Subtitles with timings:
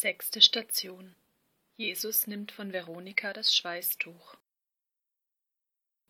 [0.00, 1.16] Sechste Station.
[1.76, 4.36] Jesus nimmt von Veronika das Schweißtuch.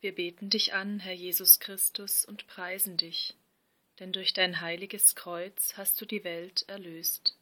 [0.03, 3.35] Wir beten dich an, Herr Jesus Christus, und preisen dich,
[3.99, 7.39] denn durch dein heiliges Kreuz hast du die Welt erlöst.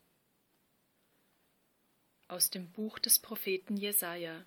[2.29, 4.47] Aus dem Buch des Propheten Jesaja.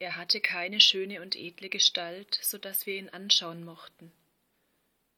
[0.00, 4.10] Er hatte keine schöne und edle Gestalt, so dass wir ihn anschauen mochten.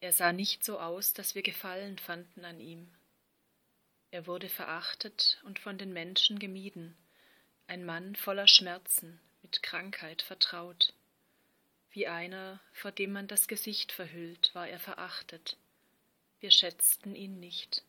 [0.00, 2.90] Er sah nicht so aus, dass wir Gefallen fanden an ihm.
[4.12, 6.94] Er wurde verachtet und von den Menschen gemieden,
[7.66, 10.92] ein Mann voller Schmerzen, mit Krankheit vertraut.
[11.92, 15.56] Wie einer, vor dem man das Gesicht verhüllt, war er verachtet.
[16.40, 17.84] Wir schätzten ihn nicht.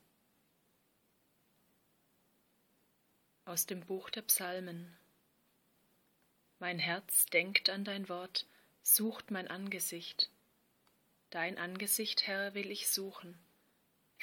[3.44, 4.98] Aus dem Buch der Psalmen
[6.60, 8.46] Mein Herz denkt an dein Wort,
[8.82, 10.30] sucht mein Angesicht.
[11.32, 13.38] Dein Angesicht, Herr, will ich suchen.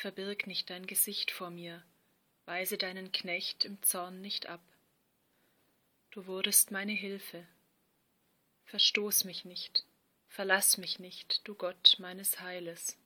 [0.00, 1.84] Verbirg nicht dein Gesicht vor mir,
[2.46, 4.62] weise deinen Knecht im Zorn nicht ab.
[6.10, 7.46] Du wurdest meine Hilfe.
[8.64, 9.84] Verstoß mich nicht,
[10.26, 12.96] verlass mich nicht, du Gott meines Heiles.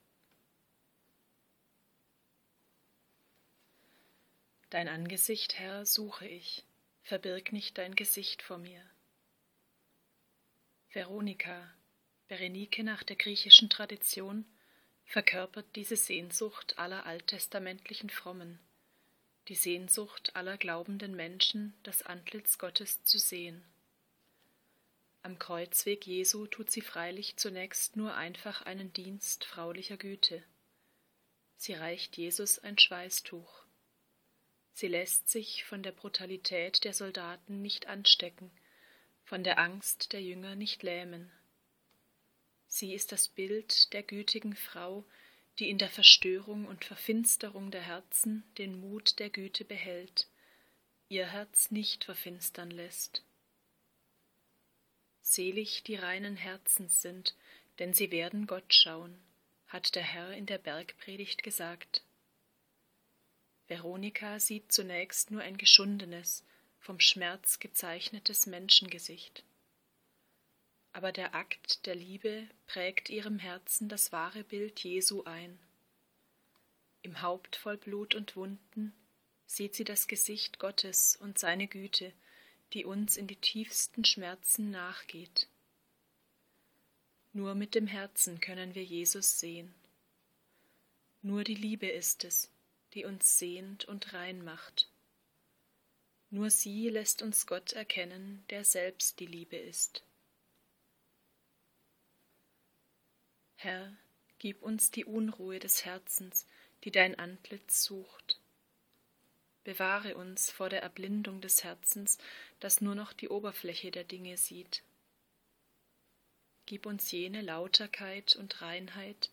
[4.71, 6.63] Dein Angesicht, Herr, suche ich,
[7.03, 8.89] verbirg nicht dein Gesicht vor mir.
[10.91, 11.75] Veronika,
[12.29, 14.45] Berenike nach der griechischen Tradition,
[15.07, 18.59] verkörpert diese Sehnsucht aller alttestamentlichen Frommen,
[19.49, 23.65] die Sehnsucht aller glaubenden Menschen, das Antlitz Gottes zu sehen.
[25.23, 30.43] Am Kreuzweg Jesu tut sie freilich zunächst nur einfach einen Dienst fraulicher Güte.
[31.57, 33.65] Sie reicht Jesus ein Schweißtuch.
[34.75, 38.51] Sie lässt sich von der Brutalität der Soldaten nicht anstecken,
[39.25, 41.33] von der Angst der Jünger nicht lähmen.
[42.77, 45.05] Sie ist das Bild der gütigen Frau,
[45.61, 50.27] die in der Verstörung und Verfinsterung der Herzen den Mut der Güte behält,
[51.09, 53.23] ihr Herz nicht verfinstern lässt.
[55.23, 57.37] Selig die reinen Herzens sind,
[57.79, 59.23] denn sie werden Gott schauen,
[59.69, 62.03] hat der Herr in der Bergpredigt gesagt.
[63.69, 66.45] Veronika sieht zunächst nur ein geschundenes,
[66.81, 69.45] vom Schmerz gezeichnetes Menschengesicht
[70.95, 75.59] aber der Akt der Liebe prägt ihrem Herzen das wahre Bild Jesu ein.
[77.03, 78.95] Im Haupt voll Blut und Wunden
[79.45, 82.13] sieht sie das Gesicht Gottes und seine Güte,
[82.73, 85.49] die uns in die tiefsten Schmerzen nachgeht.
[87.33, 89.75] Nur mit dem Herzen können wir Jesus sehen.
[91.23, 92.53] Nur die Liebe ist es,
[92.95, 94.89] die uns sehnt und rein macht.
[96.31, 100.05] Nur sie lässt uns Gott erkennen, der selbst die Liebe ist.
[103.65, 103.97] Herr,
[104.41, 106.47] gib uns die Unruhe des Herzens,
[106.85, 108.39] die dein Antlitz sucht.
[109.65, 112.19] Bewahre uns vor der Erblindung des Herzens,
[112.61, 114.83] das nur noch die Oberfläche der Dinge sieht.
[116.67, 119.31] Gib uns jene Lauterkeit und Reinheit,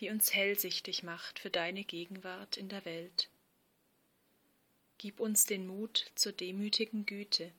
[0.00, 3.28] die uns hellsichtig macht für deine Gegenwart in der Welt.
[4.96, 7.52] Gib uns den Mut zur demütigen Güte,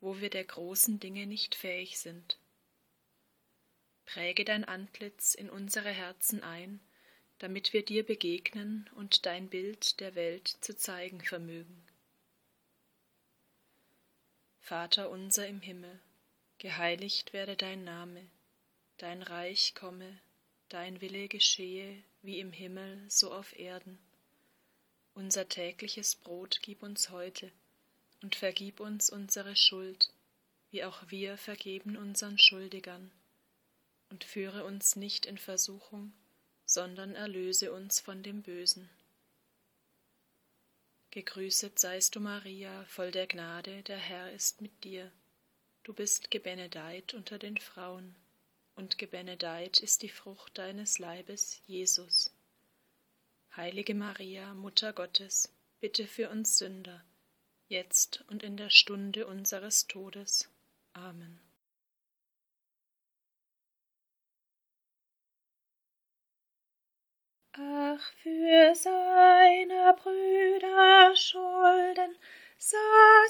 [0.00, 2.38] wo wir der großen Dinge nicht fähig sind.
[4.06, 6.80] Präge dein Antlitz in unsere Herzen ein,
[7.38, 11.86] damit wir dir begegnen und dein Bild der Welt zu zeigen vermögen.
[14.60, 16.00] Vater unser im Himmel,
[16.58, 18.26] geheiligt werde dein Name,
[18.98, 20.20] dein Reich komme,
[20.68, 23.98] dein Wille geschehe, wie im Himmel so auf Erden.
[25.14, 27.52] Unser tägliches Brot gib uns heute
[28.22, 30.10] und vergib uns unsere Schuld,
[30.70, 33.10] wie auch wir vergeben unseren Schuldigern
[34.14, 36.12] und führe uns nicht in Versuchung,
[36.66, 38.88] sondern erlöse uns von dem Bösen.
[41.10, 45.10] Gegrüßet seist du, Maria, voll der Gnade, der Herr ist mit dir.
[45.82, 48.14] Du bist gebenedeit unter den Frauen,
[48.76, 52.32] und gebenedeit ist die Frucht deines Leibes, Jesus.
[53.56, 57.02] Heilige Maria, Mutter Gottes, bitte für uns Sünder,
[57.66, 60.48] jetzt und in der Stunde unseres Todes.
[60.92, 61.43] Amen.
[67.96, 72.16] Ach, für seine Brüder Schulden
[72.58, 72.78] sah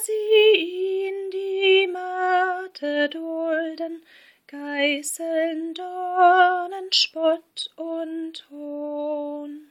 [0.02, 4.02] sie ihn die Marte dulden,
[4.46, 9.63] Geißeln, Dornen, Spott und Hohn.